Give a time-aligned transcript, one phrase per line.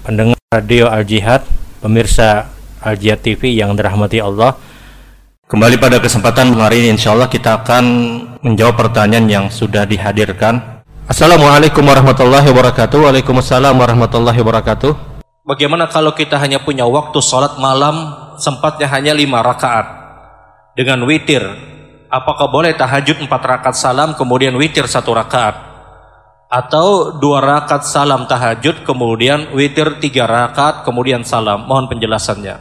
[0.00, 1.44] Radio Al Jihad,
[1.84, 2.48] pemirsa
[2.80, 4.56] Al Jihad TV yang dirahmati Allah.
[5.44, 7.84] Kembali pada kesempatan hari ini insya Allah kita akan
[8.40, 10.80] menjawab pertanyaan yang sudah dihadirkan.
[11.04, 12.96] Assalamualaikum warahmatullahi wabarakatuh.
[12.96, 14.92] Waalaikumsalam warahmatullahi wabarakatuh.
[15.44, 19.84] Bagaimana kalau kita hanya punya waktu sholat malam sempatnya hanya lima rakaat
[20.80, 21.44] dengan witir?
[22.08, 25.69] Apakah boleh tahajud empat rakaat salam kemudian witir satu rakaat?
[26.50, 31.62] Atau dua rakaat salam tahajud kemudian witir tiga rakaat kemudian salam.
[31.70, 32.58] Mohon penjelasannya.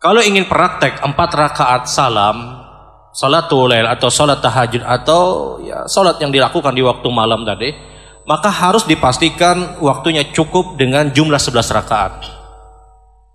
[0.00, 2.64] Kalau ingin praktek empat rakaat salam
[3.12, 5.22] salat tulail atau salat tahajud atau
[5.60, 7.74] ya salat yang dilakukan di waktu malam tadi
[8.24, 12.12] maka harus dipastikan waktunya cukup dengan jumlah 11 rakaat.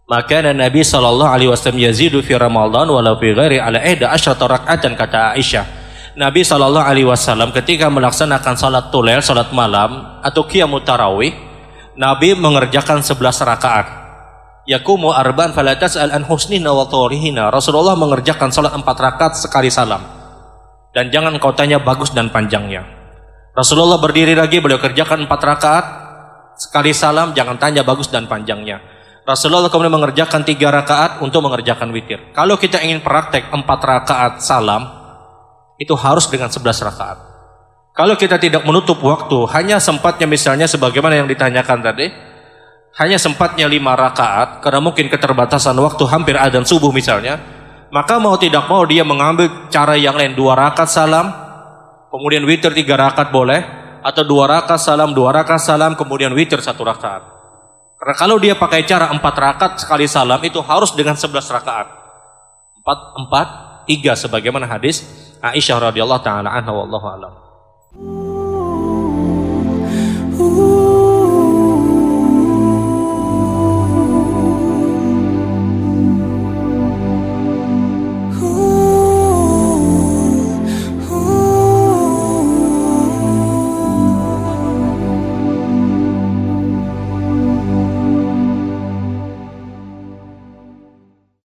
[0.10, 4.94] Maka Nabi sallallahu alaihi wasallam yazidu fi Ramadan walau fi ghairi ala ihda asyara raka'atan
[4.98, 5.83] kata Aisyah
[6.14, 11.34] Nabi Shallallahu Alaihi Wasallam ketika melaksanakan salat tulel, salat malam atau qiyamut tarawih,
[11.98, 13.88] Nabi mengerjakan 11 rakaat.
[14.70, 16.70] Yakumu arban falatas al an husnina.
[17.50, 20.06] Rasulullah mengerjakan salat 4 rakaat sekali salam.
[20.94, 22.86] Dan jangan kau tanya bagus dan panjangnya.
[23.58, 25.86] Rasulullah berdiri lagi beliau kerjakan 4 rakaat
[26.62, 28.78] sekali salam jangan tanya bagus dan panjangnya.
[29.26, 32.22] Rasulullah kemudian mengerjakan tiga rakaat untuk mengerjakan witir.
[32.38, 35.03] Kalau kita ingin praktek empat rakaat salam,
[35.78, 37.18] itu harus dengan 11 rakaat.
[37.94, 42.10] Kalau kita tidak menutup waktu, hanya sempatnya misalnya sebagaimana yang ditanyakan tadi,
[42.98, 47.38] hanya sempatnya 5 rakaat, karena mungkin keterbatasan waktu hampir adzan subuh misalnya,
[47.94, 51.30] maka mau tidak mau dia mengambil cara yang lain, dua rakaat salam,
[52.10, 53.62] kemudian witir tiga rakaat boleh,
[54.02, 57.22] atau dua rakaat salam, dua rakaat salam, kemudian witir satu rakaat.
[58.02, 61.88] Karena kalau dia pakai cara empat rakaat sekali salam itu harus dengan sebelas rakaat.
[62.82, 63.48] Empat, empat,
[63.86, 65.06] tiga sebagaimana hadis
[65.44, 67.34] Aisyah radhiyallahu taala anha wallahu alam.